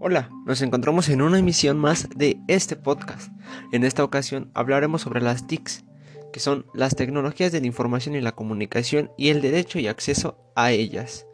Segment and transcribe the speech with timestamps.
[0.00, 3.32] Hola, nos encontramos en una emisión más de este podcast.
[3.72, 5.84] En esta ocasión hablaremos sobre las TICs,
[6.32, 10.38] que son las tecnologías de la información y la comunicación y el derecho y acceso
[10.54, 11.26] a ellas.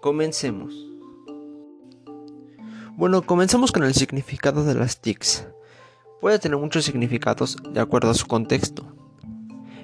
[0.00, 0.74] Comencemos.
[2.96, 5.46] Bueno, comenzamos con el significado de las TICs.
[6.20, 8.93] Puede tener muchos significados de acuerdo a su contexto.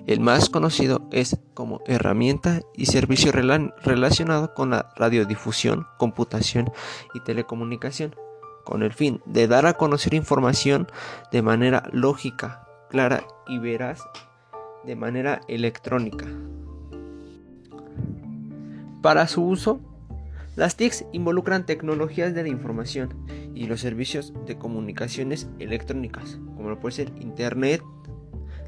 [0.07, 6.71] El más conocido es como herramienta y servicio relacionado con la radiodifusión, computación
[7.15, 8.15] y telecomunicación,
[8.65, 10.87] con el fin de dar a conocer información
[11.31, 14.01] de manera lógica, clara y veraz
[14.85, 16.27] de manera electrónica.
[19.03, 19.81] Para su uso,
[20.57, 23.15] las TICs involucran tecnologías de la información
[23.55, 27.83] y los servicios de comunicaciones electrónicas, como lo puede ser Internet,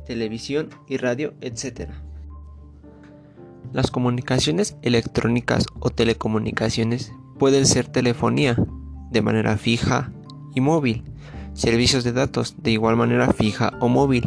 [0.04, 1.90] televisión y radio, etc.
[3.72, 8.56] Las comunicaciones electrónicas o telecomunicaciones pueden ser telefonía
[9.10, 10.12] de manera fija
[10.54, 11.04] y móvil,
[11.54, 14.24] servicios de datos de igual manera fija o móvil,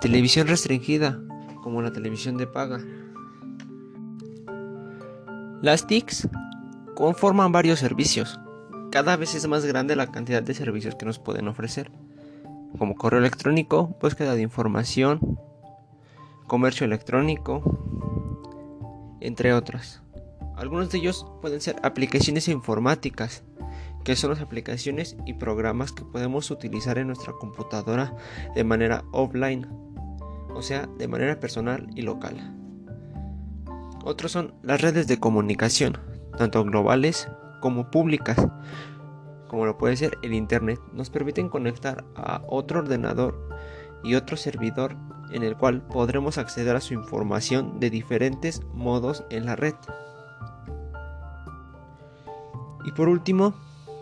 [0.00, 1.20] televisión restringida
[1.62, 2.80] como la televisión de paga.
[5.62, 6.28] Las TICs
[6.96, 8.40] conforman varios servicios.
[8.90, 11.92] Cada vez es más grande la cantidad de servicios que nos pueden ofrecer
[12.78, 15.38] como correo electrónico, búsqueda de información,
[16.46, 17.62] comercio electrónico,
[19.20, 20.02] entre otras.
[20.56, 23.44] Algunos de ellos pueden ser aplicaciones informáticas,
[24.04, 28.16] que son las aplicaciones y programas que podemos utilizar en nuestra computadora
[28.54, 29.66] de manera offline,
[30.54, 32.56] o sea, de manera personal y local.
[34.04, 35.98] Otros son las redes de comunicación,
[36.36, 37.28] tanto globales
[37.60, 38.38] como públicas,
[39.50, 43.48] como lo puede ser el Internet, nos permiten conectar a otro ordenador
[44.04, 44.96] y otro servidor
[45.32, 49.74] en el cual podremos acceder a su información de diferentes modos en la red.
[52.84, 53.52] Y por último,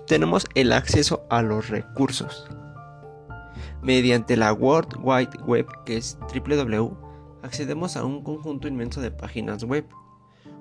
[0.07, 2.47] tenemos el acceso a los recursos.
[3.81, 6.93] Mediante la World Wide Web, que es www,
[7.43, 9.87] accedemos a un conjunto inmenso de páginas web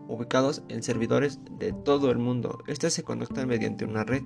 [0.07, 2.59] ubicados en servidores de todo el mundo.
[2.67, 4.23] Estas se conectan mediante una red.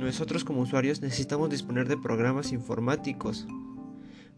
[0.00, 3.46] Nosotros como usuarios necesitamos disponer de programas informáticos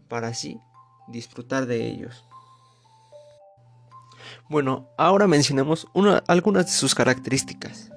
[0.09, 0.59] para así
[1.07, 2.25] disfrutar de ellos.
[4.49, 5.87] Bueno, ahora mencionamos
[6.27, 7.91] algunas de sus características.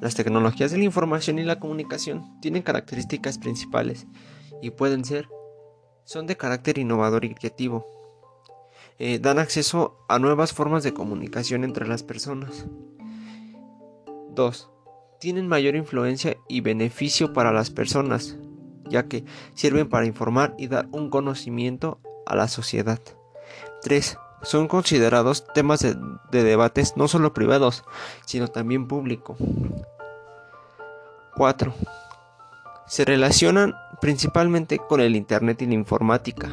[0.00, 4.06] Las tecnologías de la información y la comunicación tienen características principales
[4.62, 5.28] y pueden ser,
[6.04, 7.86] son de carácter innovador y creativo.
[8.98, 12.64] Eh, dan acceso a nuevas formas de comunicación entre las personas.
[14.30, 14.70] 2
[15.20, 18.36] tienen mayor influencia y beneficio para las personas,
[18.88, 22.98] ya que sirven para informar y dar un conocimiento a la sociedad.
[23.82, 24.18] 3.
[24.42, 25.94] Son considerados temas de,
[26.30, 27.84] debates no solo privados,
[28.24, 29.36] sino también público.
[31.36, 31.74] 4.
[32.86, 36.50] Se relacionan principalmente con el Internet y la informática.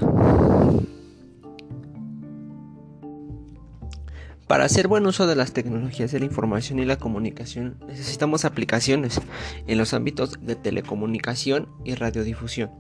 [4.48, 9.20] Para hacer buen uso de las tecnologías de la información y la comunicación necesitamos aplicaciones
[9.68, 12.72] en los ámbitos de telecomunicación y radiodifusión.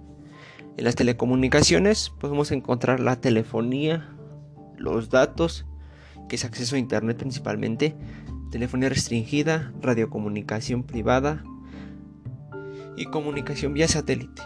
[0.77, 4.15] En las telecomunicaciones podemos encontrar la telefonía,
[4.77, 5.65] los datos,
[6.29, 7.97] que es acceso a Internet principalmente,
[8.49, 11.43] telefonía restringida, radiocomunicación privada
[12.95, 14.41] y comunicación vía satélite.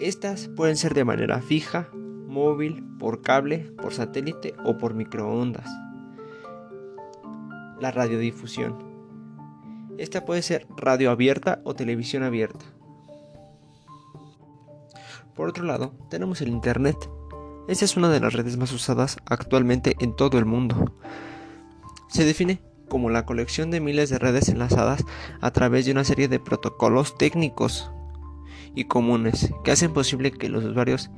[0.00, 5.68] Estas pueden ser de manera fija, móvil, por cable, por satélite o por microondas
[7.80, 8.96] la radiodifusión.
[9.98, 12.64] Esta puede ser radio abierta o televisión abierta.
[15.34, 16.96] Por otro lado, tenemos el Internet.
[17.68, 20.94] Esta es una de las redes más usadas actualmente en todo el mundo.
[22.08, 25.04] Se define como la colección de miles de redes enlazadas
[25.40, 27.90] a través de una serie de protocolos técnicos
[28.74, 31.10] y comunes que hacen posible que los usuarios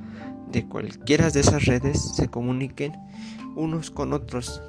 [0.51, 2.93] de cualquiera de esas redes se comuniquen
[3.55, 4.61] unos con otros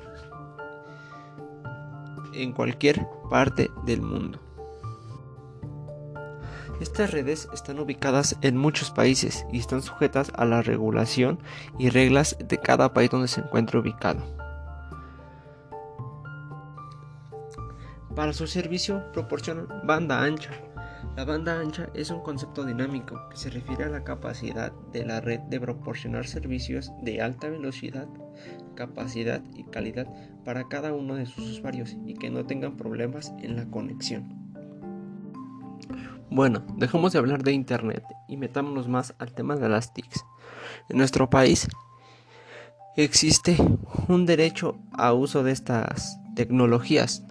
[2.34, 4.40] en cualquier parte del mundo.
[6.80, 11.38] Estas redes están ubicadas en muchos países y están sujetas a la regulación
[11.78, 14.24] y reglas de cada país donde se encuentre ubicado.
[18.16, 20.50] Para su servicio proporcionan banda ancha.
[21.16, 25.20] La banda ancha es un concepto dinámico que se refiere a la capacidad de la
[25.20, 28.08] red de proporcionar servicios de alta velocidad
[28.74, 30.06] capacidad y calidad
[30.44, 34.40] para cada uno de sus usuarios y que no tengan problemas en la conexión.
[36.30, 40.24] Bueno, dejemos de hablar de Internet y metámonos más al tema de las TICs.
[40.88, 41.68] En nuestro país
[42.96, 43.56] existe
[44.08, 47.24] un derecho a uso de estas tecnologías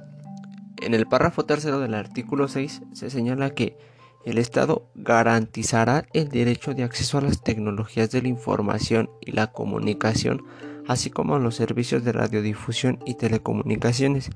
[0.81, 3.77] En el párrafo tercero del artículo 6 se señala que
[4.25, 9.47] el Estado garantizará el derecho de acceso a las tecnologías de la información y la
[9.47, 10.43] comunicación,
[10.89, 14.31] así como a los servicios de radiodifusión y telecomunicaciones,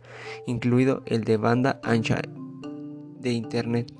[0.45, 2.21] incluido el de banda ancha
[3.19, 3.91] de Internet.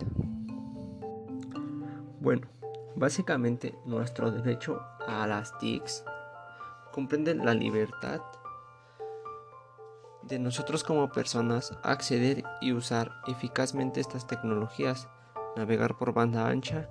[2.21, 2.47] Bueno,
[2.95, 6.05] básicamente nuestro derecho a las TICs
[6.91, 8.21] comprende la libertad
[10.21, 15.09] de nosotros como personas acceder y usar eficazmente estas tecnologías,
[15.57, 16.87] navegar por banda ancha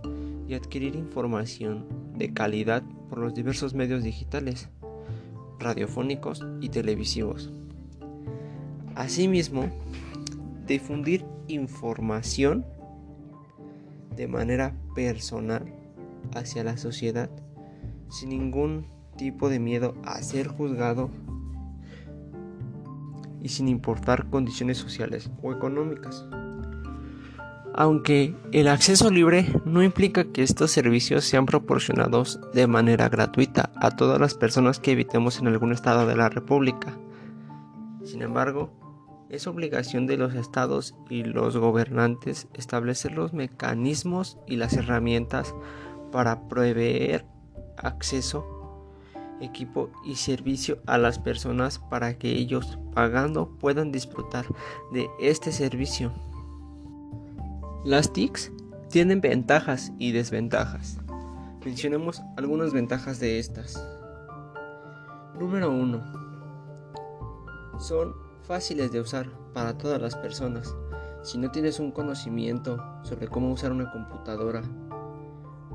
[0.49, 1.87] y adquirir información
[2.17, 4.69] de calidad por los diversos medios digitales,
[5.63, 7.51] radiofónicos y televisivos.
[8.95, 9.71] Asimismo,
[10.67, 12.67] difundir información
[14.17, 15.73] de manera personal
[16.35, 17.31] hacia la sociedad
[18.11, 18.87] sin ningún
[19.17, 21.11] tipo de miedo a ser juzgado
[23.41, 26.25] y sin importar condiciones sociales o económicas.
[27.75, 33.91] Aunque el acceso libre no implica que estos servicios sean proporcionados de manera gratuita a
[33.91, 36.99] todas las personas que habitemos en algún estado de la República.
[38.05, 38.71] Sin embargo,
[39.31, 45.55] es obligación de los estados y los gobernantes establecer los mecanismos y las herramientas
[46.11, 47.25] para proveer
[47.79, 48.63] acceso
[49.41, 54.47] equipo y servicio a las personas para que ellos pagando puedan disfrutar
[54.93, 56.13] de este servicio.
[57.85, 58.53] Las TICs
[58.91, 61.01] tienen ventajas y desventajas.
[61.65, 63.85] Mencionemos algunas ventajas de estas.
[65.37, 67.81] Número 1.
[67.81, 70.77] Son fáciles de usar para todas las personas.
[71.23, 74.63] Si no tienes un conocimiento sobre cómo usar una computadora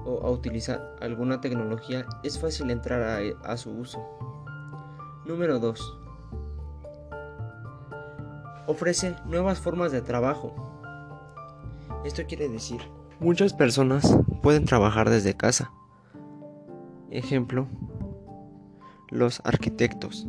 [0.05, 3.99] o a utilizar alguna tecnología, es fácil entrar a, su uso.
[5.25, 5.99] Número 2.
[8.67, 10.76] Ofrece nuevas formas de trabajo.
[12.05, 12.81] Esto quiere decir,
[13.19, 15.71] muchas personas pueden trabajar desde casa.
[17.11, 17.67] Ejemplo,
[19.09, 20.27] los arquitectos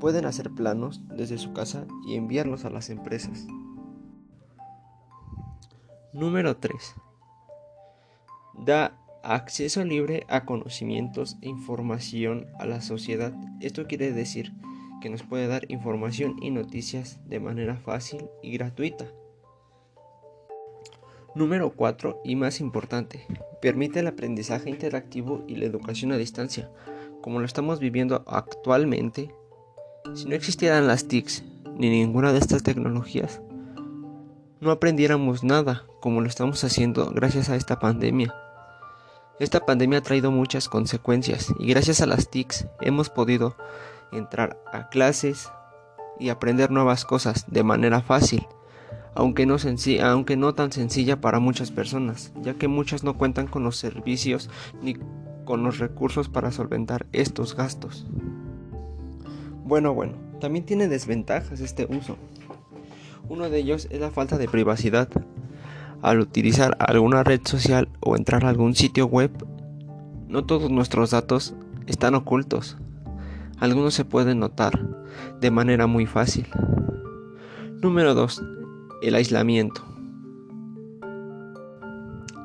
[0.00, 3.46] pueden hacer planos desde su casa y enviarlos a las empresas.
[6.12, 6.94] Número 3
[8.64, 13.32] da acceso libre a conocimientos e información a la sociedad.
[13.60, 14.52] Esto quiere decir
[15.00, 19.06] que nos puede dar información y noticias de manera fácil y gratuita.
[21.34, 23.24] Número 4 y más importante,
[23.62, 26.70] permite el aprendizaje interactivo y la educación a distancia.
[27.22, 29.32] Como lo estamos viviendo actualmente,
[30.14, 31.44] si no existieran las TICs
[31.76, 33.40] ni ninguna de estas tecnologías,
[34.60, 38.34] no aprendiéramos nada como lo estamos haciendo gracias a esta pandemia.
[39.38, 43.56] Esta pandemia ha traído muchas consecuencias y gracias a las TICs hemos podido
[44.12, 45.48] entrar a clases
[46.18, 48.46] y aprender nuevas cosas de manera fácil,
[49.20, 54.48] aunque no, tan sencilla para muchas personas, ya que muchas no cuentan con los servicios
[54.82, 54.96] ni
[55.44, 58.06] con los recursos para solventar estos gastos.
[59.64, 62.16] Bueno, bueno, también tiene desventajas este uso.
[63.28, 65.08] Uno de ellos es la falta de privacidad,
[66.02, 69.30] al utilizar alguna red social o entrar a algún sitio web,
[70.28, 71.54] no todos nuestros datos
[71.86, 72.78] están ocultos.
[73.58, 74.80] Algunos se pueden notar
[75.40, 76.46] de manera muy fácil.
[77.82, 78.59] Número 2.
[79.02, 79.82] El aislamiento.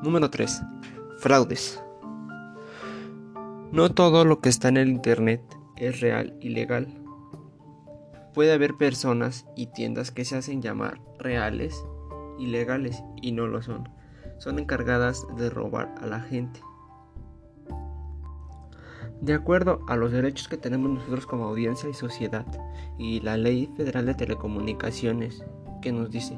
[0.02, 0.62] Número 3.
[1.18, 1.84] Fraudes.
[3.74, 5.42] No todo lo que está en el Internet
[5.76, 6.88] es real y legal.
[8.34, 11.86] Puede haber personas y tiendas que se hacen llamar reales
[12.40, 13.90] ilegales y no lo son.
[14.38, 16.62] Son encargadas de robar a la gente.
[19.20, 22.46] De acuerdo a los derechos que tenemos nosotros como audiencia y sociedad
[22.98, 25.44] y la Ley Federal de Telecomunicaciones
[25.86, 26.36] que nos dice,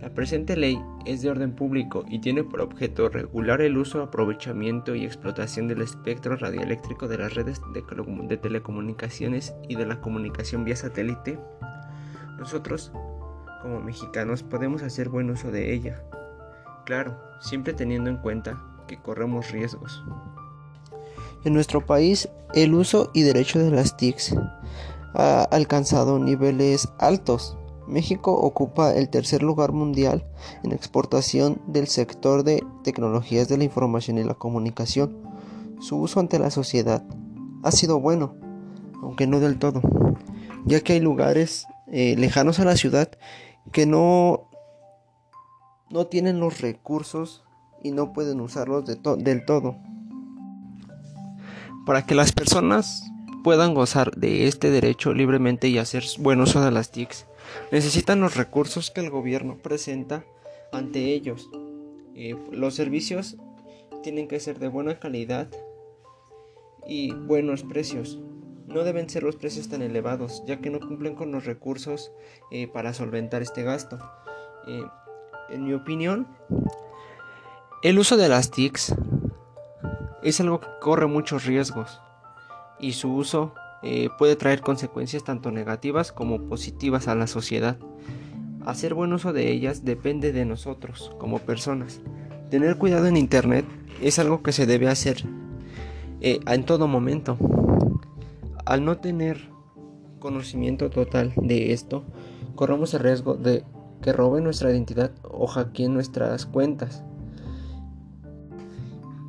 [0.00, 4.94] la presente ley es de orden público y tiene por objeto regular el uso, aprovechamiento
[4.94, 10.76] y explotación del espectro radioeléctrico de las redes de, telecomunicaciones y de la comunicación vía
[10.76, 11.38] satélite.
[12.38, 12.90] Nosotros
[13.60, 16.02] como mexicanos podemos hacer buen uso de ella.
[16.86, 20.02] Claro, siempre teniendo en cuenta que corremos riesgos.
[21.44, 24.34] En nuestro país, el uso y derecho de las TICs
[25.12, 27.58] ha alcanzado niveles altos.
[27.90, 30.24] México ocupa el tercer lugar mundial
[30.62, 35.16] en exportación del sector de tecnologías de la información y la comunicación.
[35.80, 37.04] Su uso ante la sociedad
[37.62, 38.34] ha sido bueno,
[39.02, 39.82] aunque no del todo,
[40.64, 43.10] ya que hay lugares eh, lejanos a la ciudad
[43.72, 44.48] que no,
[45.90, 47.44] no tienen los recursos
[47.82, 49.76] y no pueden usarlos del todo.
[51.86, 53.02] Para que las personas
[53.42, 57.26] puedan gozar de este derecho libremente y hacer buen uso de las TICs,
[57.70, 60.24] necesitan los recursos que el gobierno presenta
[60.72, 61.50] ante ellos.
[62.14, 63.36] Eh, los servicios
[64.02, 65.48] tienen que ser de buena calidad
[66.86, 68.18] y buenos precios.
[68.66, 72.12] No deben ser los precios tan elevados, ya que no cumplen con los recursos
[72.50, 73.98] eh, para solventar este gasto.
[74.66, 74.84] Eh,
[75.50, 76.28] en mi opinión,
[77.82, 78.94] el uso de las TICs
[80.22, 82.00] es algo que corre muchos riesgos
[82.78, 87.78] y su uso eh, puede traer consecuencias tanto negativas como positivas a la sociedad.
[88.66, 92.00] Hacer buen uso de ellas depende de nosotros como personas.
[92.50, 93.64] Tener cuidado en Internet
[94.02, 95.24] es algo que se debe hacer
[96.20, 97.38] eh, en todo momento.
[98.66, 99.48] Al no tener
[100.18, 102.04] conocimiento total de esto,
[102.54, 103.64] corremos el riesgo de
[104.02, 107.02] que roben nuestra identidad o hackeen nuestras cuentas.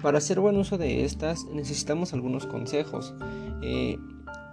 [0.01, 3.13] Para hacer buen uso de estas necesitamos algunos consejos
[3.62, 3.98] eh,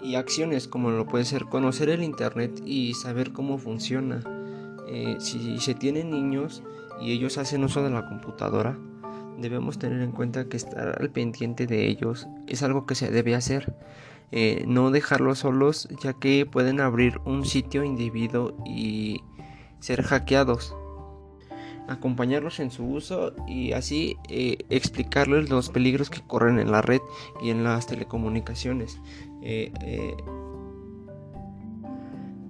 [0.01, 4.23] y acciones como lo puede ser conocer el internet y saber cómo funciona.
[4.89, 6.63] Eh, si se tienen niños
[7.01, 8.79] y ellos hacen uso de la computadora,
[9.39, 13.35] debemos tener en cuenta que estar al pendiente de ellos es algo que se debe
[13.35, 13.75] hacer.
[14.31, 19.23] Eh, no dejarlos solos ya que pueden abrir un sitio individuo y
[19.81, 20.75] ser hackeados
[21.89, 27.01] acompañarlos en su uso y así eh, explicarles los peligros que corren en la red
[27.43, 29.01] y en las telecomunicaciones.
[29.43, 30.17] Eh, eh,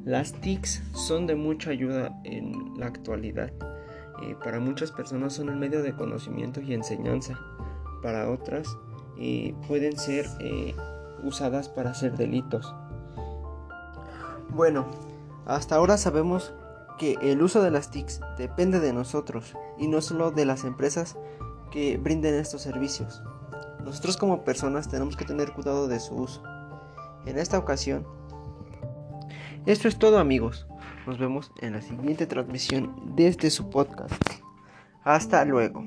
[0.05, 3.53] las TICs son de mucha ayuda en la actualidad.
[4.43, 7.39] para muchas personas son un medio de conocimiento y enseñanza.
[8.03, 8.67] Para otras
[9.67, 10.27] pueden ser
[11.23, 12.75] usadas para hacer delitos.
[14.51, 14.87] Bueno,
[15.47, 16.53] hasta ahora sabemos
[16.99, 21.17] que el uso de las TICs depende de nosotros y no solo de las empresas
[21.71, 23.23] que brinden estos servicios.
[23.85, 26.43] Nosotros como personas tenemos que tener cuidado de su uso.
[27.25, 28.07] En esta ocasión,
[29.67, 30.67] esto es todo amigos.
[31.07, 34.13] Nos vemos en la siguiente transmisión desde su podcast.
[35.05, 35.85] Hasta luego.